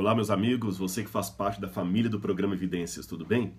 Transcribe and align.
Olá, 0.00 0.14
meus 0.14 0.30
amigos, 0.30 0.78
você 0.78 1.04
que 1.04 1.10
faz 1.10 1.28
parte 1.28 1.60
da 1.60 1.68
família 1.68 2.08
do 2.08 2.18
programa 2.18 2.54
Evidências, 2.54 3.04
tudo 3.04 3.22
bem? 3.22 3.52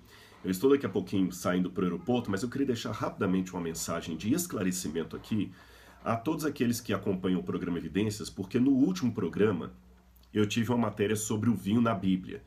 Eu 0.43 0.49
estou 0.49 0.71
daqui 0.71 0.87
a 0.87 0.89
pouquinho 0.89 1.31
saindo 1.31 1.69
para 1.69 1.83
o 1.83 1.85
aeroporto, 1.85 2.31
mas 2.31 2.41
eu 2.41 2.49
queria 2.49 2.65
deixar 2.65 2.91
rapidamente 2.93 3.53
uma 3.53 3.61
mensagem 3.61 4.17
de 4.17 4.33
esclarecimento 4.33 5.15
aqui 5.15 5.51
a 6.03 6.15
todos 6.15 6.43
aqueles 6.43 6.81
que 6.81 6.95
acompanham 6.95 7.41
o 7.41 7.43
programa 7.43 7.77
Evidências, 7.77 8.27
porque 8.27 8.59
no 8.59 8.71
último 8.71 9.13
programa 9.13 9.71
eu 10.33 10.47
tive 10.47 10.71
uma 10.71 10.79
matéria 10.79 11.15
sobre 11.15 11.47
o 11.47 11.53
vinho 11.53 11.79
na 11.79 11.93
Bíblia. 11.93 12.41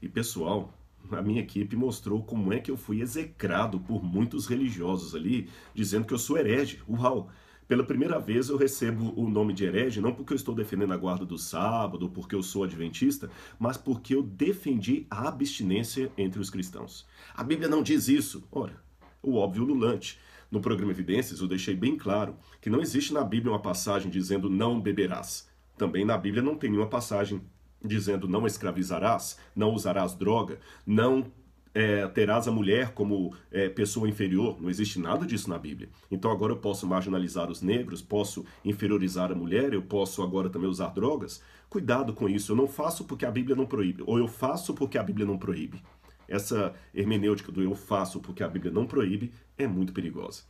E 0.00 0.08
pessoal, 0.08 0.72
a 1.10 1.20
minha 1.20 1.40
equipe 1.40 1.74
mostrou 1.74 2.22
como 2.22 2.52
é 2.52 2.60
que 2.60 2.70
eu 2.70 2.76
fui 2.76 3.00
execrado 3.00 3.80
por 3.80 4.04
muitos 4.04 4.46
religiosos 4.46 5.16
ali, 5.16 5.50
dizendo 5.74 6.06
que 6.06 6.14
eu 6.14 6.18
sou 6.18 6.38
herege. 6.38 6.80
Uau! 6.88 7.28
Pela 7.68 7.84
primeira 7.84 8.18
vez 8.18 8.48
eu 8.48 8.56
recebo 8.56 9.14
o 9.16 9.28
nome 9.28 9.52
de 9.52 9.64
herege, 9.64 10.00
não 10.00 10.12
porque 10.12 10.32
eu 10.32 10.36
estou 10.36 10.54
defendendo 10.54 10.92
a 10.92 10.96
guarda 10.96 11.24
do 11.24 11.38
sábado, 11.38 12.02
ou 12.02 12.10
porque 12.10 12.34
eu 12.34 12.42
sou 12.42 12.64
adventista, 12.64 13.30
mas 13.58 13.76
porque 13.76 14.14
eu 14.14 14.22
defendi 14.22 15.06
a 15.10 15.28
abstinência 15.28 16.10
entre 16.18 16.40
os 16.40 16.50
cristãos. 16.50 17.06
A 17.34 17.42
Bíblia 17.42 17.68
não 17.68 17.82
diz 17.82 18.08
isso. 18.08 18.46
Ora, 18.50 18.82
o 19.22 19.36
óbvio 19.36 19.64
lulante. 19.64 20.18
No 20.50 20.60
programa 20.60 20.92
Evidências 20.92 21.40
eu 21.40 21.48
deixei 21.48 21.74
bem 21.74 21.96
claro 21.96 22.36
que 22.60 22.68
não 22.68 22.82
existe 22.82 23.14
na 23.14 23.24
Bíblia 23.24 23.52
uma 23.52 23.62
passagem 23.62 24.10
dizendo 24.10 24.50
não 24.50 24.78
beberás. 24.78 25.48
Também 25.78 26.04
na 26.04 26.18
Bíblia 26.18 26.42
não 26.42 26.56
tem 26.56 26.68
nenhuma 26.68 26.90
passagem 26.90 27.40
dizendo 27.82 28.28
não 28.28 28.46
escravizarás, 28.46 29.38
não 29.56 29.72
usarás 29.72 30.14
droga, 30.14 30.58
não 30.86 31.32
é, 31.74 32.06
terás 32.08 32.46
a 32.46 32.52
mulher 32.52 32.92
como 32.92 33.34
é, 33.50 33.68
pessoa 33.68 34.08
inferior. 34.08 34.60
Não 34.60 34.68
existe 34.68 34.98
nada 34.98 35.26
disso 35.26 35.48
na 35.48 35.58
Bíblia. 35.58 35.88
Então 36.10 36.30
agora 36.30 36.52
eu 36.52 36.58
posso 36.58 36.86
marginalizar 36.86 37.50
os 37.50 37.62
negros, 37.62 38.02
posso 38.02 38.44
inferiorizar 38.64 39.32
a 39.32 39.34
mulher, 39.34 39.72
eu 39.72 39.82
posso 39.82 40.22
agora 40.22 40.50
também 40.50 40.68
usar 40.68 40.88
drogas. 40.88 41.42
Cuidado 41.68 42.12
com 42.12 42.28
isso. 42.28 42.52
Eu 42.52 42.56
não 42.56 42.68
faço 42.68 43.04
porque 43.04 43.24
a 43.24 43.30
Bíblia 43.30 43.56
não 43.56 43.66
proíbe, 43.66 44.02
ou 44.06 44.18
eu 44.18 44.28
faço 44.28 44.74
porque 44.74 44.98
a 44.98 45.02
Bíblia 45.02 45.26
não 45.26 45.38
proíbe. 45.38 45.82
Essa 46.28 46.74
hermenêutica 46.94 47.50
do 47.50 47.62
eu 47.62 47.74
faço 47.74 48.20
porque 48.20 48.42
a 48.42 48.48
Bíblia 48.48 48.72
não 48.72 48.86
proíbe 48.86 49.32
é 49.58 49.66
muito 49.66 49.92
perigosa. 49.92 50.42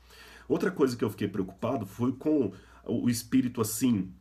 Outra 0.49 0.71
coisa 0.71 0.97
que 0.97 1.05
eu 1.05 1.11
fiquei 1.11 1.29
preocupado 1.29 1.87
foi 1.87 2.13
com 2.13 2.53
o 2.85 3.09
espírito 3.09 3.61
assim 3.61 4.13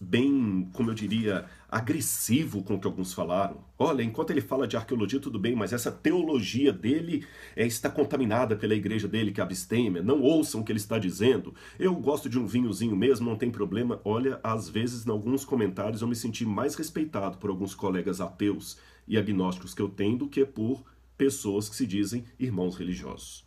bem, 0.00 0.68
como 0.72 0.90
eu 0.90 0.94
diria, 0.94 1.46
agressivo 1.68 2.62
com 2.62 2.74
o 2.74 2.80
que 2.80 2.86
alguns 2.86 3.12
falaram. 3.12 3.64
Olha, 3.78 4.02
enquanto 4.02 4.30
ele 4.30 4.40
fala 4.40 4.66
de 4.66 4.76
arqueologia, 4.76 5.20
tudo 5.20 5.38
bem, 5.38 5.54
mas 5.54 5.72
essa 5.72 5.90
teologia 5.90 6.72
dele 6.72 7.24
é, 7.54 7.66
está 7.66 7.90
contaminada 7.90 8.56
pela 8.56 8.74
igreja 8.74 9.08
dele 9.08 9.32
que 9.32 9.40
absteme. 9.40 10.00
Não 10.00 10.20
ouçam 10.20 10.60
o 10.60 10.64
que 10.64 10.72
ele 10.72 10.78
está 10.78 10.98
dizendo. 10.98 11.54
Eu 11.78 11.94
gosto 11.94 12.28
de 12.28 12.38
um 12.38 12.46
vinhozinho 12.46 12.96
mesmo, 12.96 13.28
não 13.28 13.36
tem 13.36 13.50
problema. 13.50 14.00
Olha, 14.04 14.38
às 14.42 14.68
vezes, 14.68 15.06
em 15.06 15.10
alguns 15.10 15.44
comentários, 15.44 16.02
eu 16.02 16.08
me 16.08 16.16
senti 16.16 16.44
mais 16.44 16.74
respeitado 16.74 17.38
por 17.38 17.50
alguns 17.50 17.74
colegas 17.74 18.20
ateus 18.20 18.78
e 19.08 19.16
agnósticos 19.16 19.74
que 19.74 19.82
eu 19.82 19.88
tenho 19.88 20.18
do 20.18 20.28
que 20.28 20.44
por 20.44 20.84
pessoas 21.16 21.68
que 21.68 21.76
se 21.76 21.86
dizem 21.86 22.24
irmãos 22.38 22.76
religiosos. 22.76 23.45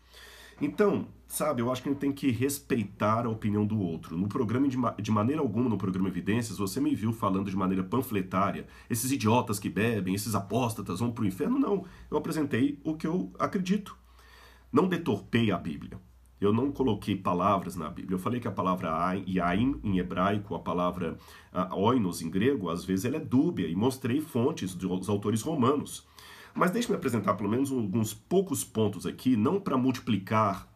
Então, 0.62 1.08
sabe, 1.28 1.62
eu 1.62 1.72
acho 1.72 1.82
que 1.82 1.90
a 1.90 1.92
gente 1.92 2.02
tem 2.02 2.12
que 2.12 2.32
respeitar 2.32 3.26
a 3.26 3.30
opinião 3.30 3.66
do 3.66 3.80
outro. 3.80 4.18
No 4.18 4.28
programa, 4.28 4.68
de, 4.68 4.78
ma 4.78 4.92
de 4.92 5.12
maneira 5.12 5.42
alguma, 5.42 5.70
no 5.70 5.78
programa 5.78 6.10
Evidências, 6.10 6.58
você 6.58 6.82
me 6.82 6.94
viu 6.94 7.14
falando 7.14 7.50
de 7.50 7.56
maneira 7.56 7.84
panfletária, 7.84 8.68
esses 8.90 9.12
idiotas 9.12 9.60
que 9.60 9.70
bebem, 9.70 10.14
esses 10.14 10.36
apóstatas 10.36 11.00
vão 11.00 11.12
para 11.12 11.24
o 11.24 11.28
inferno. 11.28 11.58
Não, 11.58 11.86
eu 12.12 12.18
apresentei 12.18 12.80
o 12.84 12.96
que 12.96 13.08
eu 13.08 13.32
acredito. 13.40 13.96
Não 14.72 14.88
deturpei 14.88 15.52
a 15.52 15.58
Bíblia. 15.58 16.00
Eu 16.42 16.54
não 16.54 16.72
coloquei 16.72 17.16
palavras 17.18 17.76
na 17.76 17.90
Bíblia. 17.90 18.16
Eu 18.16 18.20
falei 18.20 18.40
que 18.40 18.48
a 18.48 18.52
palavra 18.52 18.90
yaim 19.28 19.80
em 19.84 19.98
hebraico, 19.98 20.56
a 20.56 20.60
palavra 20.60 21.18
uh, 21.54 21.76
oinos 21.76 22.22
em 22.22 22.30
grego, 22.30 22.70
às 22.70 22.86
vezes 22.86 23.06
ela 23.06 23.18
é 23.18 23.20
dúbia, 23.20 23.68
e 23.68 23.76
mostrei 23.76 24.22
fontes 24.22 24.74
dos 24.74 25.10
autores 25.10 25.42
romanos. 25.42 26.08
Mas 26.54 26.72
deixe-me 26.72 26.96
apresentar 26.96 27.36
pelo 27.36 27.50
menos 27.50 27.72
alguns 27.72 28.14
poucos 28.14 28.64
pontos 28.64 29.06
aqui, 29.06 29.36
não 29.36 29.60
para 29.60 29.78
multiplicar 29.78 30.68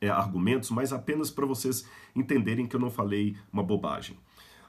é, 0.00 0.08
argumentos, 0.08 0.70
mas 0.70 0.92
apenas 0.92 1.30
para 1.30 1.46
vocês 1.46 1.86
entenderem 2.14 2.66
que 2.66 2.76
eu 2.76 2.80
não 2.80 2.90
falei 2.90 3.36
uma 3.52 3.62
bobagem. 3.62 4.16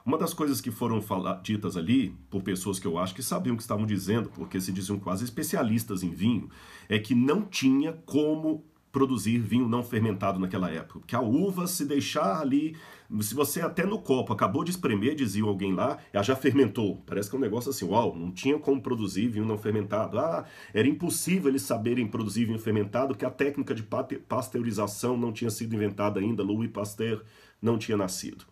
Uma 0.04 0.16
das 0.16 0.32
coisas 0.32 0.60
que 0.60 0.70
foram 0.70 1.04
ditas 1.42 1.76
ali 1.76 2.16
por 2.30 2.42
pessoas 2.42 2.78
que 2.78 2.86
eu 2.86 2.96
acho 2.96 3.14
que 3.14 3.22
sabiam 3.22 3.52
o 3.52 3.56
que 3.56 3.62
estavam 3.62 3.84
dizendo, 3.84 4.30
porque 4.30 4.58
se 4.58 4.72
diziam 4.72 4.98
quase 4.98 5.22
especialistas 5.24 6.02
em 6.02 6.10
vinho, 6.10 6.48
é 6.88 6.98
que 6.98 7.14
não 7.14 7.42
tinha 7.42 7.92
como 8.06 8.64
produzir 8.90 9.38
vinho 9.38 9.68
não 9.68 9.82
fermentado 9.82 10.38
naquela 10.38 10.70
época. 10.70 11.00
Que 11.06 11.14
a 11.14 11.20
uva, 11.20 11.66
se 11.66 11.84
deixar 11.84 12.40
ali, 12.40 12.76
se 13.20 13.34
você 13.34 13.60
até 13.60 13.84
no 13.84 13.98
copo 14.00 14.32
acabou 14.32 14.64
de 14.64 14.70
espremer, 14.70 15.14
dizia 15.14 15.44
alguém 15.44 15.72
lá, 15.74 15.98
ela 16.12 16.22
já 16.22 16.36
fermentou. 16.36 17.02
Parece 17.06 17.28
que 17.30 17.36
é 17.36 17.38
um 17.38 17.42
negócio 17.42 17.70
assim, 17.70 17.86
uau, 17.86 18.16
não 18.16 18.30
tinha 18.30 18.58
como 18.58 18.80
produzir 18.80 19.28
vinho 19.28 19.44
não 19.44 19.58
fermentado. 19.58 20.18
Ah, 20.18 20.44
era 20.72 20.88
impossível 20.88 21.48
eles 21.48 21.62
saberem 21.62 22.06
produzir 22.06 22.44
vinho 22.44 22.58
fermentado, 22.58 23.14
que 23.14 23.24
a 23.24 23.30
técnica 23.30 23.74
de 23.74 23.82
pasteurização 23.82 25.16
não 25.16 25.32
tinha 25.32 25.50
sido 25.50 25.74
inventada 25.74 26.20
ainda, 26.20 26.42
Louis 26.42 26.70
Pasteur 26.70 27.22
não 27.60 27.78
tinha 27.78 27.96
nascido. 27.96 28.44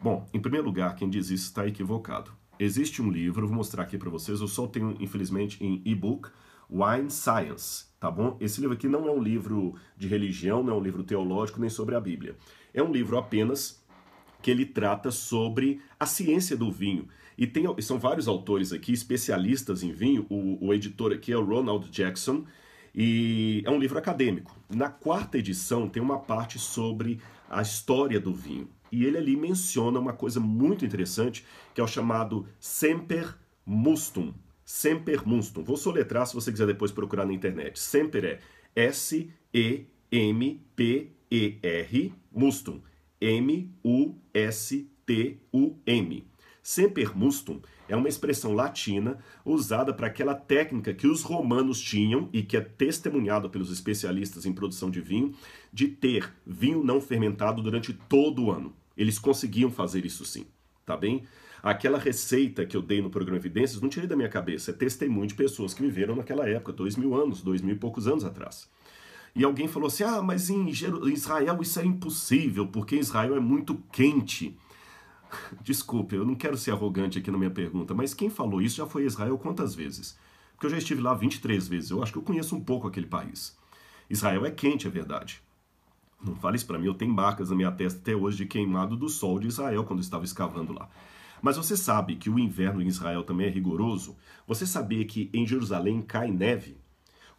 Bom, 0.00 0.28
em 0.34 0.40
primeiro 0.40 0.66
lugar, 0.66 0.96
quem 0.96 1.08
diz 1.08 1.30
isso 1.30 1.46
está 1.46 1.66
equivocado. 1.66 2.30
Existe 2.58 3.02
um 3.02 3.10
livro, 3.10 3.46
vou 3.46 3.56
mostrar 3.56 3.82
aqui 3.82 3.98
para 3.98 4.10
vocês, 4.10 4.40
eu 4.40 4.46
só 4.46 4.66
tenho, 4.66 4.96
infelizmente, 5.00 5.64
em 5.64 5.82
e-book, 5.84 6.28
Wine 6.70 7.10
Science, 7.10 7.86
tá 8.04 8.10
bom? 8.10 8.36
Esse 8.38 8.60
livro 8.60 8.76
aqui 8.76 8.86
não 8.86 9.08
é 9.08 9.10
um 9.10 9.22
livro 9.22 9.76
de 9.96 10.06
religião, 10.06 10.62
não 10.62 10.74
é 10.74 10.76
um 10.76 10.82
livro 10.82 11.02
teológico, 11.02 11.58
nem 11.58 11.70
sobre 11.70 11.94
a 11.94 12.00
Bíblia. 12.00 12.36
É 12.74 12.82
um 12.82 12.92
livro 12.92 13.16
apenas 13.16 13.82
que 14.42 14.50
ele 14.50 14.66
trata 14.66 15.10
sobre 15.10 15.80
a 15.98 16.04
ciência 16.04 16.54
do 16.54 16.70
vinho. 16.70 17.08
E 17.38 17.46
tem, 17.46 17.64
são 17.80 17.98
vários 17.98 18.28
autores 18.28 18.74
aqui, 18.74 18.92
especialistas 18.92 19.82
em 19.82 19.90
vinho. 19.90 20.26
O, 20.28 20.66
o 20.66 20.74
editor 20.74 21.12
aqui 21.12 21.32
é 21.32 21.36
o 21.38 21.42
Ronald 21.42 21.88
Jackson, 21.88 22.44
e 22.94 23.62
é 23.64 23.70
um 23.70 23.78
livro 23.78 23.98
acadêmico. 23.98 24.54
Na 24.68 24.90
quarta 24.90 25.38
edição 25.38 25.88
tem 25.88 26.02
uma 26.02 26.18
parte 26.18 26.58
sobre 26.58 27.22
a 27.48 27.62
história 27.62 28.20
do 28.20 28.34
vinho. 28.34 28.68
E 28.92 29.06
ele 29.06 29.16
ali 29.16 29.34
menciona 29.34 29.98
uma 29.98 30.12
coisa 30.12 30.38
muito 30.40 30.84
interessante, 30.84 31.42
que 31.72 31.80
é 31.80 31.84
o 31.84 31.88
chamado 31.88 32.46
Semper 32.60 33.34
Mustum, 33.64 34.34
Semper 34.64 35.26
Mustum. 35.26 35.62
Vou 35.62 35.76
soletrar 35.76 36.26
se 36.26 36.34
você 36.34 36.50
quiser 36.50 36.66
depois 36.66 36.90
procurar 36.90 37.26
na 37.26 37.32
internet. 37.32 37.78
Semper 37.78 38.24
é 38.24 38.40
S-E-M-P-E-R 38.74 39.84
Mustum. 42.32 42.80
M-U-S-T-U-M. 43.20 44.14
Semper 46.62 47.16
Mustum 47.16 47.60
é 47.86 47.94
uma 47.94 48.08
expressão 48.08 48.54
latina 48.54 49.18
usada 49.44 49.92
para 49.92 50.06
aquela 50.06 50.34
técnica 50.34 50.94
que 50.94 51.06
os 51.06 51.22
romanos 51.22 51.78
tinham 51.78 52.30
e 52.32 52.42
que 52.42 52.56
é 52.56 52.60
testemunhado 52.60 53.50
pelos 53.50 53.70
especialistas 53.70 54.46
em 54.46 54.52
produção 54.52 54.90
de 54.90 55.00
vinho, 55.00 55.34
de 55.70 55.88
ter 55.88 56.32
vinho 56.46 56.82
não 56.82 57.02
fermentado 57.02 57.60
durante 57.62 57.92
todo 57.92 58.44
o 58.44 58.50
ano. 58.50 58.74
Eles 58.96 59.18
conseguiam 59.18 59.70
fazer 59.70 60.06
isso 60.06 60.24
sim, 60.24 60.46
tá 60.84 60.96
bem? 60.96 61.24
Aquela 61.62 61.98
receita 61.98 62.66
que 62.66 62.76
eu 62.76 62.82
dei 62.82 63.00
no 63.00 63.08
programa 63.08 63.38
Evidências 63.38 63.80
não 63.80 63.88
tirei 63.88 64.06
da 64.06 64.16
minha 64.16 64.28
cabeça, 64.28 64.70
é 64.70 64.74
testemunho 64.74 65.26
de 65.26 65.34
pessoas 65.34 65.72
que 65.72 65.82
viveram 65.82 66.14
naquela 66.14 66.48
época, 66.48 66.72
dois 66.72 66.96
mil 66.96 67.14
anos, 67.14 67.42
dois 67.42 67.62
mil 67.62 67.74
e 67.74 67.78
poucos 67.78 68.06
anos 68.06 68.24
atrás. 68.24 68.68
E 69.34 69.42
alguém 69.42 69.66
falou 69.66 69.88
assim: 69.88 70.04
ah, 70.04 70.22
mas 70.22 70.50
em 70.50 70.68
Israel 70.68 71.60
isso 71.60 71.80
é 71.80 71.84
impossível, 71.84 72.66
porque 72.68 72.96
Israel 72.96 73.34
é 73.34 73.40
muito 73.40 73.82
quente. 73.90 74.56
Desculpe, 75.62 76.14
eu 76.14 76.24
não 76.24 76.34
quero 76.34 76.56
ser 76.56 76.70
arrogante 76.70 77.18
aqui 77.18 77.30
na 77.30 77.38
minha 77.38 77.50
pergunta, 77.50 77.94
mas 77.94 78.14
quem 78.14 78.30
falou 78.30 78.60
isso 78.60 78.76
já 78.76 78.86
foi 78.86 79.04
Israel 79.04 79.38
quantas 79.38 79.74
vezes? 79.74 80.16
Porque 80.52 80.66
eu 80.66 80.70
já 80.70 80.78
estive 80.78 81.02
lá 81.02 81.14
23 81.14 81.66
vezes, 81.66 81.90
eu 81.90 82.02
acho 82.02 82.12
que 82.12 82.18
eu 82.18 82.22
conheço 82.22 82.54
um 82.54 82.60
pouco 82.60 82.86
aquele 82.86 83.06
país. 83.06 83.56
Israel 84.08 84.46
é 84.46 84.50
quente, 84.50 84.86
é 84.86 84.90
verdade. 84.90 85.42
Não 86.24 86.34
fale 86.36 86.56
isso 86.56 86.66
para 86.66 86.78
mim, 86.78 86.86
eu 86.86 86.94
tenho 86.94 87.12
marcas 87.12 87.50
na 87.50 87.56
minha 87.56 87.70
testa 87.70 88.00
até 88.00 88.16
hoje 88.16 88.38
de 88.38 88.46
queimado 88.46 88.96
do 88.96 89.08
sol 89.08 89.38
de 89.38 89.48
Israel 89.48 89.84
quando 89.84 90.00
estava 90.00 90.24
escavando 90.24 90.72
lá. 90.72 90.88
Mas 91.42 91.58
você 91.58 91.76
sabe 91.76 92.16
que 92.16 92.30
o 92.30 92.38
inverno 92.38 92.80
em 92.80 92.86
Israel 92.86 93.22
também 93.22 93.46
é 93.46 93.50
rigoroso? 93.50 94.16
Você 94.46 94.66
sabia 94.66 95.04
que 95.04 95.28
em 95.32 95.46
Jerusalém 95.46 96.00
cai 96.00 96.30
neve? 96.30 96.78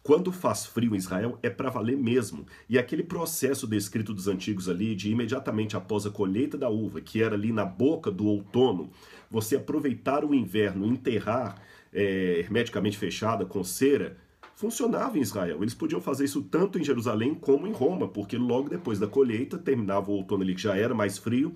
Quando 0.06 0.30
faz 0.30 0.64
frio 0.64 0.94
em 0.94 0.98
Israel 0.98 1.36
é 1.42 1.50
para 1.50 1.68
valer 1.68 1.96
mesmo. 1.96 2.46
E 2.68 2.78
aquele 2.78 3.02
processo 3.02 3.66
descrito 3.66 4.14
dos 4.14 4.28
antigos 4.28 4.68
ali, 4.68 4.94
de 4.94 5.10
imediatamente 5.10 5.76
após 5.76 6.06
a 6.06 6.10
colheita 6.10 6.56
da 6.56 6.68
uva, 6.68 7.00
que 7.00 7.20
era 7.20 7.34
ali 7.34 7.52
na 7.52 7.64
boca 7.64 8.08
do 8.08 8.24
outono, 8.24 8.88
você 9.28 9.56
aproveitar 9.56 10.24
o 10.24 10.32
inverno, 10.32 10.86
enterrar 10.86 11.60
é, 11.92 12.38
hermeticamente 12.38 12.96
fechada 12.96 13.44
com 13.44 13.64
cera, 13.64 14.16
funcionava 14.56 15.16
em 15.16 15.20
Israel. 15.20 15.62
Eles 15.62 15.74
podiam 15.74 16.00
fazer 16.00 16.24
isso 16.24 16.42
tanto 16.42 16.78
em 16.78 16.82
Jerusalém 16.84 17.32
como 17.32 17.68
em 17.68 17.72
Roma, 17.72 18.08
porque 18.08 18.36
logo 18.36 18.68
depois 18.68 18.98
da 18.98 19.06
colheita, 19.06 19.56
terminava 19.56 20.10
o 20.10 20.14
outono 20.14 20.42
ali 20.42 20.54
que 20.56 20.62
já 20.62 20.74
era 20.76 20.92
mais 20.92 21.18
frio, 21.18 21.54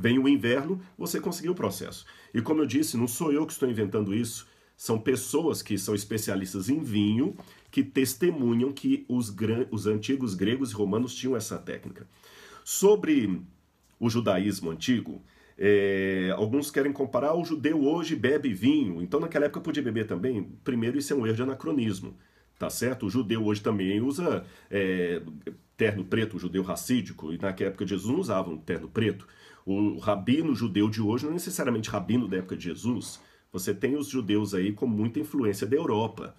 Vem 0.00 0.18
o 0.18 0.28
inverno, 0.28 0.80
você 0.96 1.20
conseguiu 1.20 1.52
o 1.52 1.56
processo. 1.56 2.06
E 2.32 2.40
como 2.40 2.60
eu 2.60 2.66
disse, 2.66 2.96
não 2.96 3.08
sou 3.08 3.32
eu 3.32 3.44
que 3.44 3.52
estou 3.52 3.68
inventando 3.68 4.14
isso, 4.14 4.46
são 4.76 4.96
pessoas 4.96 5.60
que 5.60 5.76
são 5.76 5.92
especialistas 5.92 6.68
em 6.68 6.80
vinho 6.80 7.36
que 7.68 7.82
testemunham 7.82 8.72
que 8.72 9.04
os, 9.08 9.34
os 9.72 9.86
antigos 9.88 10.34
gregos 10.34 10.70
e 10.70 10.74
romanos 10.74 11.14
tinham 11.14 11.36
essa 11.36 11.58
técnica. 11.58 12.06
Sobre 12.64 13.42
o 13.98 14.08
judaísmo 14.08 14.70
antigo, 14.70 15.20
É, 15.60 16.32
alguns 16.36 16.70
querem 16.70 16.92
comparar 16.92 17.34
o 17.34 17.44
judeu 17.44 17.82
hoje 17.82 18.14
bebe 18.14 18.54
vinho, 18.54 19.02
então 19.02 19.18
naquela 19.18 19.46
época 19.46 19.60
podia 19.60 19.82
beber 19.82 20.06
também. 20.06 20.44
Primeiro, 20.62 20.96
isso 20.96 21.12
é 21.12 21.16
um 21.16 21.26
erro 21.26 21.34
de 21.34 21.42
anacronismo, 21.42 22.14
tá 22.58 22.68
certo? 22.68 23.06
O 23.06 23.10
judeu 23.10 23.44
hoje 23.44 23.62
também 23.62 24.00
usa 24.00 24.44
é, 24.70 25.22
terno 25.76 26.04
preto, 26.04 26.36
o 26.36 26.38
judeu 26.38 26.62
racídico, 26.62 27.32
e 27.32 27.38
naquela 27.38 27.70
época 27.70 27.84
de 27.84 27.90
Jesus 27.90 28.12
não 28.12 28.20
usava 28.20 28.50
um 28.50 28.58
terno 28.58 28.88
preto. 28.88 29.26
O 29.64 29.98
rabino 29.98 30.54
judeu 30.54 30.88
de 30.88 31.00
hoje 31.00 31.24
não 31.24 31.30
é 31.30 31.34
necessariamente 31.34 31.90
rabino 31.90 32.26
da 32.26 32.38
época 32.38 32.56
de 32.56 32.64
Jesus. 32.64 33.20
Você 33.52 33.72
tem 33.74 33.96
os 33.96 34.08
judeus 34.08 34.54
aí 34.54 34.72
com 34.72 34.86
muita 34.86 35.20
influência 35.20 35.66
da 35.66 35.76
Europa. 35.76 36.34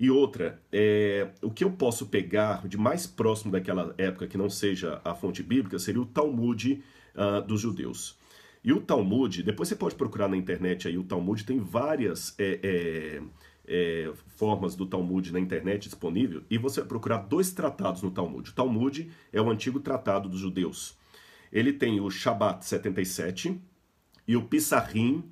E 0.00 0.10
outra, 0.10 0.60
é, 0.72 1.28
o 1.42 1.50
que 1.50 1.62
eu 1.62 1.70
posso 1.70 2.06
pegar 2.06 2.66
de 2.66 2.76
mais 2.76 3.06
próximo 3.06 3.52
daquela 3.52 3.94
época 3.98 4.26
que 4.26 4.38
não 4.38 4.48
seja 4.48 5.00
a 5.04 5.14
fonte 5.14 5.42
bíblica 5.42 5.78
seria 5.78 6.00
o 6.00 6.06
Talmud 6.06 6.82
uh, 7.14 7.46
dos 7.46 7.60
judeus. 7.60 8.18
E 8.64 8.72
o 8.72 8.80
Talmud, 8.80 9.42
depois 9.42 9.68
você 9.68 9.76
pode 9.76 9.94
procurar 9.94 10.28
na 10.28 10.36
internet 10.36 10.88
aí, 10.88 10.96
o 10.96 11.04
Talmud 11.04 11.44
tem 11.44 11.58
várias 11.58 12.34
é, 12.38 12.60
é, 12.62 13.22
é, 13.66 14.12
formas 14.36 14.74
do 14.74 14.86
Talmud 14.86 15.32
na 15.32 15.40
internet 15.40 15.84
disponível, 15.84 16.42
e 16.50 16.58
você 16.58 16.80
vai 16.80 16.88
procurar 16.88 17.18
dois 17.18 17.52
tratados 17.52 18.02
no 18.02 18.10
Talmud. 18.10 18.50
O 18.50 18.54
Talmud 18.54 19.10
é 19.32 19.40
o 19.40 19.50
antigo 19.50 19.80
tratado 19.80 20.28
dos 20.28 20.40
judeus. 20.40 20.96
Ele 21.52 21.72
tem 21.72 22.00
o 22.00 22.10
Shabat 22.10 22.64
77 22.64 23.60
e 24.26 24.36
o 24.36 24.42
Pissahim 24.42 25.24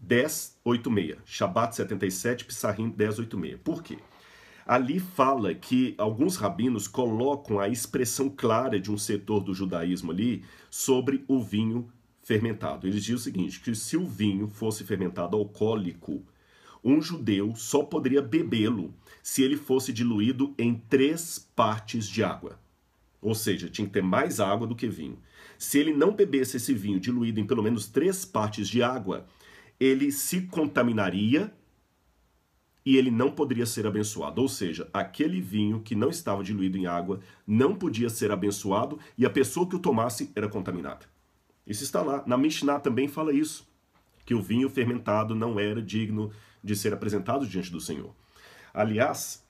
1086. 0.00 1.18
Shabat 1.24 1.76
77, 1.76 2.44
Pissahim 2.44 2.94
1086. 2.96 3.60
Por 3.62 3.82
quê? 3.82 3.98
Ali 4.66 5.00
fala 5.00 5.54
que 5.54 5.94
alguns 5.96 6.36
rabinos 6.36 6.86
colocam 6.86 7.58
a 7.58 7.68
expressão 7.68 8.28
clara 8.28 8.78
de 8.78 8.92
um 8.92 8.98
setor 8.98 9.40
do 9.40 9.54
judaísmo 9.54 10.12
ali 10.12 10.44
sobre 10.68 11.24
o 11.26 11.42
vinho 11.42 11.90
fermentado. 12.22 12.86
Eles 12.86 13.02
dizem 13.02 13.14
o 13.14 13.18
seguinte, 13.18 13.60
que 13.60 13.74
se 13.74 13.96
o 13.96 14.04
vinho 14.04 14.46
fosse 14.46 14.84
fermentado 14.84 15.38
alcoólico, 15.38 16.22
um 16.82 17.00
judeu 17.00 17.54
só 17.54 17.82
poderia 17.82 18.22
bebê-lo 18.22 18.94
se 19.22 19.42
ele 19.42 19.56
fosse 19.56 19.92
diluído 19.92 20.54
em 20.58 20.74
três 20.74 21.38
partes 21.54 22.08
de 22.08 22.22
água. 22.22 22.58
Ou 23.20 23.34
seja, 23.34 23.68
tinha 23.68 23.86
que 23.86 23.92
ter 23.92 24.02
mais 24.02 24.40
água 24.40 24.66
do 24.66 24.76
que 24.76 24.88
vinho. 24.88 25.18
Se 25.58 25.78
ele 25.78 25.92
não 25.92 26.12
bebesse 26.12 26.56
esse 26.56 26.72
vinho 26.72 27.00
diluído 27.00 27.40
em 27.40 27.46
pelo 27.46 27.62
menos 27.62 27.86
três 27.86 28.24
partes 28.24 28.68
de 28.68 28.82
água, 28.82 29.26
ele 29.78 30.12
se 30.12 30.42
contaminaria 30.42 31.52
e 32.86 32.96
ele 32.96 33.10
não 33.10 33.30
poderia 33.30 33.66
ser 33.66 33.86
abençoado. 33.86 34.40
Ou 34.40 34.48
seja, 34.48 34.88
aquele 34.94 35.40
vinho 35.40 35.80
que 35.80 35.94
não 35.94 36.08
estava 36.08 36.42
diluído 36.42 36.78
em 36.78 36.86
água 36.86 37.20
não 37.46 37.74
podia 37.74 38.08
ser 38.08 38.30
abençoado 38.30 38.98
e 39.16 39.26
a 39.26 39.30
pessoa 39.30 39.68
que 39.68 39.76
o 39.76 39.80
tomasse 39.80 40.30
era 40.34 40.48
contaminada. 40.48 41.04
Isso 41.66 41.84
está 41.84 42.02
lá. 42.02 42.22
Na 42.26 42.38
Mishnah 42.38 42.80
também 42.80 43.06
fala 43.06 43.32
isso, 43.32 43.68
que 44.24 44.34
o 44.34 44.40
vinho 44.40 44.70
fermentado 44.70 45.34
não 45.34 45.60
era 45.60 45.82
digno 45.82 46.30
de 46.62 46.76
ser 46.76 46.92
apresentado 46.92 47.46
diante 47.46 47.70
do 47.70 47.80
Senhor. 47.80 48.14
Aliás, 48.72 49.44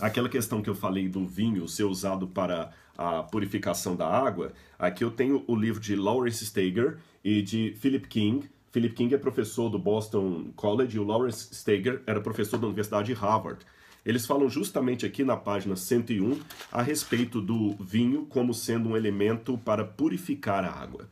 aquela 0.00 0.28
questão 0.28 0.62
que 0.62 0.70
eu 0.70 0.74
falei 0.74 1.08
do 1.08 1.24
vinho 1.26 1.68
ser 1.68 1.84
usado 1.84 2.26
para 2.26 2.72
a 2.96 3.22
purificação 3.22 3.94
da 3.94 4.08
água, 4.08 4.52
aqui 4.78 5.04
eu 5.04 5.10
tenho 5.10 5.44
o 5.46 5.54
livro 5.54 5.80
de 5.80 5.94
Lawrence 5.94 6.44
Steger 6.44 6.98
e 7.24 7.42
de 7.42 7.74
Philip 7.78 8.08
King. 8.08 8.48
Philip 8.72 8.94
King 8.94 9.14
é 9.14 9.18
professor 9.18 9.68
do 9.68 9.78
Boston 9.78 10.52
College 10.56 10.96
e 10.96 11.00
o 11.00 11.04
Lawrence 11.04 11.54
Steger 11.54 12.02
era 12.06 12.20
professor 12.20 12.58
da 12.58 12.66
Universidade 12.66 13.06
de 13.06 13.12
Harvard. 13.12 13.64
Eles 14.04 14.24
falam 14.24 14.48
justamente 14.48 15.04
aqui 15.04 15.24
na 15.24 15.36
página 15.36 15.74
101 15.74 16.38
a 16.70 16.80
respeito 16.80 17.40
do 17.40 17.72
vinho 17.80 18.24
como 18.26 18.54
sendo 18.54 18.90
um 18.90 18.96
elemento 18.96 19.58
para 19.58 19.84
purificar 19.84 20.64
a 20.64 20.70
água. 20.70 21.08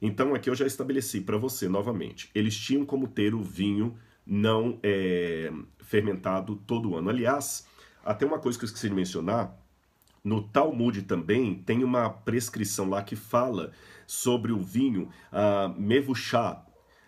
Então 0.00 0.34
aqui 0.34 0.48
eu 0.48 0.54
já 0.54 0.66
estabeleci 0.66 1.20
para 1.20 1.36
você 1.36 1.68
novamente. 1.68 2.30
Eles 2.34 2.56
tinham 2.56 2.84
como 2.84 3.08
ter 3.08 3.34
o 3.34 3.42
vinho 3.42 3.94
não 4.26 4.78
é, 4.82 5.52
fermentado 5.80 6.56
todo 6.66 6.96
ano. 6.96 7.10
Aliás, 7.10 7.66
até 8.04 8.24
uma 8.24 8.38
coisa 8.38 8.58
que 8.58 8.64
eu 8.64 8.66
esqueci 8.66 8.88
de 8.88 8.94
mencionar, 8.94 9.56
no 10.22 10.42
Talmud 10.42 11.02
também 11.02 11.54
tem 11.54 11.84
uma 11.84 12.08
prescrição 12.08 12.88
lá 12.88 13.02
que 13.02 13.14
fala 13.14 13.72
sobre 14.06 14.52
o 14.52 14.58
vinho 14.58 15.10
uh, 15.30 15.78
mevuchá. 15.78 16.64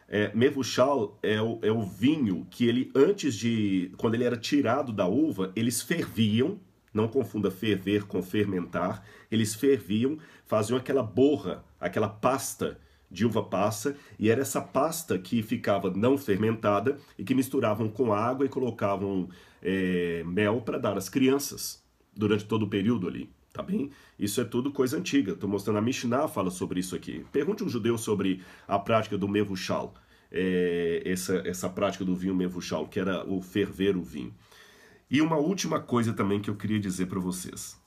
É, 0.08 0.32
mevuchal 0.34 1.18
é 1.22 1.40
o, 1.40 1.58
é 1.62 1.72
o 1.72 1.82
vinho 1.82 2.46
que 2.50 2.66
ele, 2.68 2.92
antes 2.94 3.34
de, 3.34 3.92
quando 3.96 4.14
ele 4.14 4.24
era 4.24 4.36
tirado 4.36 4.92
da 4.92 5.06
uva, 5.06 5.50
eles 5.56 5.82
ferviam, 5.82 6.60
não 6.94 7.08
confunda 7.08 7.50
ferver 7.50 8.04
com 8.04 8.22
fermentar, 8.22 9.02
eles 9.30 9.54
ferviam, 9.54 10.18
faziam 10.44 10.78
aquela 10.78 11.02
borra, 11.02 11.64
aquela 11.80 12.08
pasta 12.08 12.78
de 13.10 13.24
uva 13.24 13.42
passa, 13.42 13.96
e 14.18 14.30
era 14.30 14.40
essa 14.40 14.60
pasta 14.60 15.18
que 15.18 15.42
ficava 15.42 15.90
não 15.90 16.18
fermentada 16.18 16.98
e 17.18 17.24
que 17.24 17.34
misturavam 17.34 17.88
com 17.88 18.12
água 18.12 18.46
e 18.46 18.48
colocavam 18.48 19.28
é, 19.62 20.22
mel 20.26 20.60
para 20.60 20.78
dar 20.78 20.96
às 20.96 21.08
crianças 21.08 21.82
durante 22.14 22.44
todo 22.44 22.64
o 22.64 22.68
período 22.68 23.06
ali, 23.06 23.30
tá 23.52 23.62
bem? 23.62 23.90
Isso 24.18 24.40
é 24.40 24.44
tudo 24.44 24.72
coisa 24.72 24.96
antiga. 24.96 25.32
Estou 25.32 25.48
mostrando 25.48 25.78
a 25.78 25.82
Mishnah 25.82 26.28
fala 26.28 26.50
sobre 26.50 26.80
isso 26.80 26.96
aqui. 26.96 27.24
Pergunte 27.30 27.62
um 27.62 27.68
judeu 27.68 27.98
sobre 27.98 28.42
a 28.66 28.78
prática 28.78 29.16
do 29.18 29.28
mevushal, 29.28 29.94
é, 30.32 31.02
essa, 31.04 31.36
essa 31.46 31.68
prática 31.68 32.04
do 32.04 32.16
vinho 32.16 32.34
mevushal, 32.34 32.88
que 32.88 32.98
era 32.98 33.24
o 33.28 33.40
ferver 33.42 33.96
o 33.96 34.02
vinho. 34.02 34.34
E 35.10 35.20
uma 35.20 35.36
última 35.36 35.78
coisa 35.78 36.12
também 36.12 36.40
que 36.40 36.50
eu 36.50 36.56
queria 36.56 36.80
dizer 36.80 37.06
para 37.06 37.20
vocês. 37.20 37.78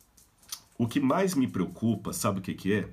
O 0.77 0.87
que 0.87 1.01
mais 1.01 1.35
me 1.35 1.47
preocupa, 1.47 2.13
sabe 2.13 2.39
o 2.39 2.41
que, 2.41 2.53
que 2.53 2.71
é? 2.71 2.89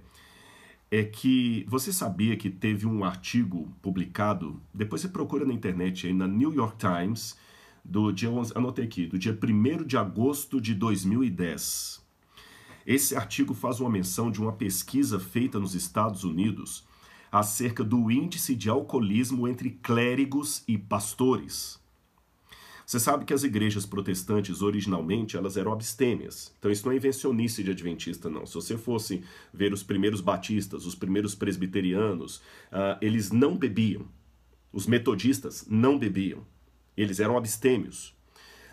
É 0.90 1.02
que 1.02 1.64
você 1.68 1.92
sabia 1.92 2.36
que 2.36 2.48
teve 2.48 2.86
um 2.86 3.04
artigo 3.04 3.72
publicado, 3.82 4.60
depois 4.72 5.02
você 5.02 5.08
procura 5.08 5.44
na 5.44 5.52
internet 5.52 6.06
aí, 6.06 6.14
na 6.14 6.28
New 6.28 6.52
York 6.54 6.76
Times, 6.78 7.36
do 7.84 8.12
dia, 8.12 8.28
anotei 8.54 8.84
aqui, 8.84 9.06
do 9.06 9.18
dia 9.18 9.36
1 9.36 9.84
de 9.84 9.96
agosto 9.96 10.60
de 10.60 10.74
2010. 10.74 12.04
Esse 12.86 13.16
artigo 13.16 13.52
faz 13.52 13.80
uma 13.80 13.90
menção 13.90 14.30
de 14.30 14.40
uma 14.40 14.52
pesquisa 14.52 15.18
feita 15.18 15.58
nos 15.58 15.74
Estados 15.74 16.22
Unidos 16.22 16.84
acerca 17.30 17.82
do 17.82 18.10
índice 18.10 18.54
de 18.54 18.70
alcoolismo 18.70 19.48
entre 19.48 19.70
clérigos 19.70 20.62
e 20.68 20.78
pastores. 20.78 21.80
Você 22.86 23.00
sabe 23.00 23.24
que 23.24 23.34
as 23.34 23.42
igrejas 23.42 23.84
protestantes, 23.84 24.62
originalmente, 24.62 25.36
elas 25.36 25.56
eram 25.56 25.72
abstêmias. 25.72 26.54
Então 26.56 26.70
isso 26.70 26.86
não 26.86 26.92
é 26.92 26.96
invencionice 26.96 27.64
de 27.64 27.72
adventista, 27.72 28.30
não. 28.30 28.46
Se 28.46 28.54
você 28.54 28.78
fosse 28.78 29.24
ver 29.52 29.72
os 29.72 29.82
primeiros 29.82 30.20
batistas, 30.20 30.86
os 30.86 30.94
primeiros 30.94 31.34
presbiterianos, 31.34 32.36
uh, 32.36 32.96
eles 33.02 33.32
não 33.32 33.56
bebiam. 33.56 34.06
Os 34.72 34.86
metodistas 34.86 35.66
não 35.68 35.98
bebiam. 35.98 36.46
Eles 36.96 37.18
eram 37.18 37.36
abstêmios. 37.36 38.14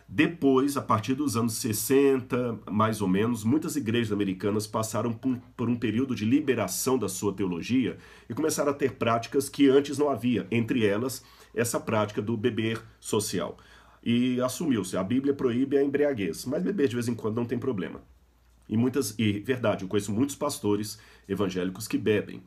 Depois, 0.07 0.77
a 0.77 0.81
partir 0.81 1.15
dos 1.15 1.35
anos 1.35 1.53
60, 1.53 2.59
mais 2.69 3.01
ou 3.01 3.07
menos, 3.07 3.43
muitas 3.43 3.75
igrejas 3.75 4.11
americanas 4.11 4.67
passaram 4.67 5.11
por, 5.11 5.67
um 5.67 5.75
período 5.75 6.13
de 6.13 6.23
liberação 6.23 6.99
da 6.99 7.09
sua 7.09 7.33
teologia 7.33 7.97
e 8.29 8.33
começaram 8.35 8.69
a 8.69 8.75
ter 8.75 8.91
práticas 8.91 9.49
que 9.49 9.67
antes 9.69 9.97
não 9.97 10.07
havia, 10.07 10.45
entre 10.51 10.85
elas 10.85 11.23
essa 11.55 11.79
prática 11.79 12.21
do 12.21 12.37
beber 12.37 12.79
social 12.99 13.57
e 14.03 14.41
assumiu-se. 14.41 14.97
A 14.97 15.03
Bíblia 15.03 15.33
proíbe 15.33 15.77
a 15.77 15.83
embriaguez, 15.83 16.45
mas 16.45 16.61
beber 16.61 16.87
de 16.87 16.95
vez 16.95 17.07
em 17.07 17.15
quando 17.15 17.35
não 17.35 17.45
tem 17.45 17.57
problema. 17.57 18.01
E 18.67 18.77
muitas, 18.77 19.15
e 19.17 19.39
verdade, 19.39 19.83
eu 19.83 19.87
conheço 19.87 20.11
muitos 20.11 20.35
pastores 20.35 20.99
evangélicos 21.27 21.87
que 21.87 21.97
bebem. 21.97 22.41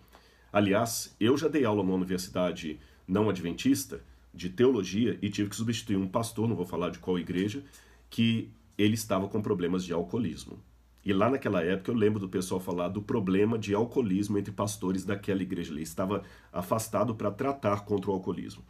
Aliás, 0.52 1.14
eu 1.20 1.36
já 1.36 1.48
dei 1.48 1.64
aula 1.64 1.82
numa 1.82 1.94
universidade 1.94 2.78
não 3.06 3.28
adventista 3.28 4.02
de 4.32 4.50
teologia 4.50 5.18
e 5.22 5.30
tive 5.30 5.48
que 5.48 5.56
substituir 5.56 5.96
um 5.96 6.08
pastor, 6.08 6.48
não 6.48 6.56
vou 6.56 6.66
falar 6.66 6.90
de 6.90 6.98
qual 6.98 7.18
igreja, 7.18 7.62
que 8.10 8.50
ele 8.76 8.94
estava 8.94 9.28
com 9.28 9.40
problemas 9.40 9.84
de 9.84 9.92
alcoolismo. 9.92 10.58
E 11.04 11.12
lá 11.12 11.30
naquela 11.30 11.62
época 11.62 11.90
eu 11.90 11.94
lembro 11.94 12.18
do 12.18 12.28
pessoal 12.28 12.60
falar 12.60 12.88
do 12.88 13.00
problema 13.00 13.56
de 13.56 13.72
alcoolismo 13.72 14.38
entre 14.38 14.52
pastores 14.52 15.04
daquela 15.04 15.40
igreja 15.40 15.72
ali. 15.72 15.82
Estava 15.82 16.24
afastado 16.52 17.14
para 17.14 17.30
tratar 17.30 17.84
contra 17.84 18.10
o 18.10 18.14
alcoolismo. 18.14 18.64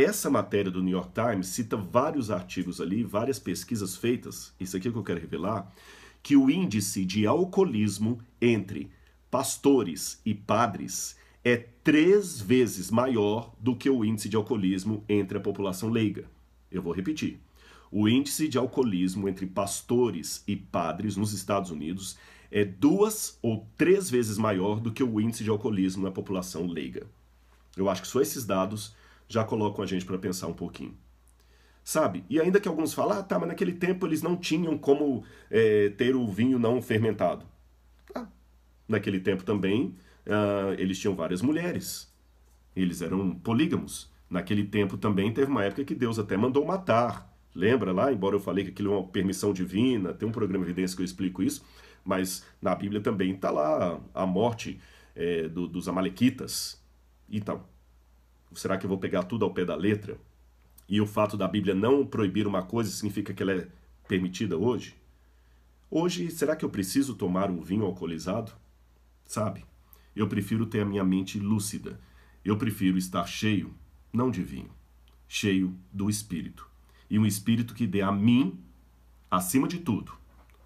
Essa 0.00 0.30
matéria 0.30 0.70
do 0.70 0.80
New 0.80 0.92
York 0.92 1.10
Times 1.12 1.48
cita 1.48 1.76
vários 1.76 2.30
artigos 2.30 2.80
ali, 2.80 3.02
várias 3.02 3.40
pesquisas 3.40 3.96
feitas, 3.96 4.54
isso 4.60 4.76
aqui 4.76 4.86
é 4.86 4.92
que 4.92 4.96
eu 4.96 5.02
quero 5.02 5.18
revelar, 5.18 5.68
que 6.22 6.36
o 6.36 6.48
índice 6.48 7.04
de 7.04 7.26
alcoolismo 7.26 8.20
entre 8.40 8.92
pastores 9.28 10.20
e 10.24 10.32
padres 10.32 11.16
é 11.44 11.56
três 11.82 12.40
vezes 12.40 12.92
maior 12.92 13.52
do 13.58 13.74
que 13.74 13.90
o 13.90 14.04
índice 14.04 14.28
de 14.28 14.36
alcoolismo 14.36 15.02
entre 15.08 15.36
a 15.36 15.40
população 15.40 15.88
leiga. 15.88 16.26
Eu 16.70 16.80
vou 16.80 16.92
repetir. 16.92 17.40
O 17.90 18.08
índice 18.08 18.46
de 18.46 18.56
alcoolismo 18.56 19.28
entre 19.28 19.46
pastores 19.46 20.44
e 20.46 20.54
padres 20.54 21.16
nos 21.16 21.32
Estados 21.32 21.72
Unidos 21.72 22.16
é 22.52 22.64
duas 22.64 23.36
ou 23.42 23.66
três 23.76 24.08
vezes 24.08 24.38
maior 24.38 24.78
do 24.78 24.92
que 24.92 25.02
o 25.02 25.20
índice 25.20 25.42
de 25.42 25.50
alcoolismo 25.50 26.04
na 26.04 26.12
população 26.12 26.68
leiga. 26.68 27.04
Eu 27.76 27.90
acho 27.90 28.02
que 28.02 28.08
só 28.08 28.20
esses 28.20 28.44
dados 28.44 28.96
já 29.28 29.44
colocam 29.44 29.84
a 29.84 29.86
gente 29.86 30.04
para 30.04 30.18
pensar 30.18 30.46
um 30.46 30.54
pouquinho. 30.54 30.96
Sabe? 31.84 32.24
E 32.28 32.40
ainda 32.40 32.60
que 32.60 32.68
alguns 32.68 32.92
falam, 32.92 33.18
ah, 33.18 33.22
tá, 33.22 33.38
mas 33.38 33.48
naquele 33.48 33.72
tempo 33.72 34.06
eles 34.06 34.22
não 34.22 34.36
tinham 34.36 34.76
como 34.76 35.24
é, 35.50 35.90
ter 35.90 36.14
o 36.14 36.26
vinho 36.26 36.58
não 36.58 36.82
fermentado. 36.82 37.46
Ah, 38.14 38.26
naquele 38.86 39.20
tempo 39.20 39.42
também 39.44 39.96
uh, 40.26 40.74
eles 40.78 40.98
tinham 40.98 41.16
várias 41.16 41.40
mulheres. 41.40 42.12
Eles 42.76 43.00
eram 43.02 43.34
polígamos. 43.34 44.12
Naquele 44.28 44.64
tempo 44.64 44.98
também 44.98 45.32
teve 45.32 45.50
uma 45.50 45.64
época 45.64 45.84
que 45.84 45.94
Deus 45.94 46.18
até 46.18 46.36
mandou 46.36 46.64
matar. 46.64 47.34
Lembra 47.54 47.92
lá? 47.92 48.12
Embora 48.12 48.36
eu 48.36 48.40
falei 48.40 48.64
que 48.64 48.70
aquilo 48.70 48.92
é 48.92 48.96
uma 48.98 49.08
permissão 49.08 49.52
divina, 49.52 50.12
tem 50.12 50.28
um 50.28 50.32
programa 50.32 50.64
de 50.64 50.70
evidência 50.70 50.94
que 50.94 51.02
eu 51.02 51.06
explico 51.06 51.42
isso, 51.42 51.64
mas 52.04 52.44
na 52.60 52.74
Bíblia 52.74 53.00
também 53.00 53.32
está 53.32 53.50
lá 53.50 53.98
a 54.14 54.26
morte 54.26 54.78
é, 55.16 55.48
do, 55.48 55.66
dos 55.66 55.88
Amalequitas. 55.88 56.80
Então, 57.28 57.64
será 58.54 58.76
que 58.76 58.84
eu 58.84 58.88
vou 58.88 58.98
pegar 58.98 59.24
tudo 59.24 59.44
ao 59.44 59.52
pé 59.52 59.64
da 59.64 59.74
letra? 59.74 60.18
E 60.88 61.00
o 61.00 61.06
fato 61.06 61.36
da 61.36 61.46
Bíblia 61.46 61.74
não 61.74 62.06
proibir 62.06 62.46
uma 62.46 62.62
coisa 62.62 62.90
significa 62.90 63.34
que 63.34 63.42
ela 63.42 63.52
é 63.52 63.68
permitida 64.06 64.56
hoje? 64.56 64.96
Hoje, 65.90 66.30
será 66.30 66.56
que 66.56 66.64
eu 66.64 66.70
preciso 66.70 67.14
tomar 67.14 67.50
um 67.50 67.60
vinho 67.60 67.84
alcoolizado? 67.84 68.52
Sabe? 69.24 69.64
Eu 70.14 70.28
prefiro 70.28 70.66
ter 70.66 70.80
a 70.80 70.84
minha 70.84 71.04
mente 71.04 71.38
lúcida. 71.38 72.00
Eu 72.44 72.56
prefiro 72.56 72.96
estar 72.98 73.26
cheio, 73.26 73.74
não 74.12 74.30
de 74.30 74.42
vinho, 74.42 74.70
cheio 75.26 75.74
do 75.92 76.08
Espírito. 76.08 76.68
E 77.10 77.18
um 77.18 77.26
Espírito 77.26 77.74
que 77.74 77.86
dê 77.86 78.00
a 78.00 78.12
mim, 78.12 78.58
acima 79.30 79.68
de 79.68 79.78
tudo, 79.78 80.12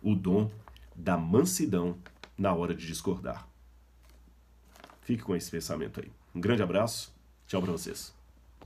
o 0.02 0.14
dom 0.14 0.50
da 0.94 1.16
mansidão 1.16 1.96
na 2.36 2.52
hora 2.52 2.74
de 2.74 2.86
discordar. 2.86 3.48
Fique 5.02 5.22
com 5.22 5.34
esse 5.34 5.50
pensamento 5.50 6.00
aí. 6.00 6.10
Um 6.34 6.40
grande 6.40 6.62
abraço. 6.62 7.12
Tchau 7.46 7.60
para 7.60 7.72
vocês. 7.72 8.21